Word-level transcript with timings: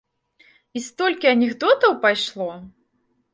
І 0.79 0.81
столькі 0.85 1.29
анекдотаў 1.33 1.91
пайшло! 2.07 2.49